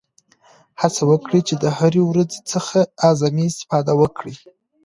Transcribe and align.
هڅه 0.81 1.01
وکړئ 1.11 1.41
چې 1.47 1.55
د 1.63 1.65
هرې 1.77 2.01
ورځې 2.09 2.39
څخه 2.51 2.77
اعظمي 3.05 3.45
استفاده 3.51 3.93
وکړئ. 4.01 4.35